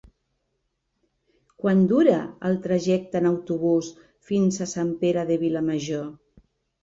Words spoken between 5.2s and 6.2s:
de Vilamajor?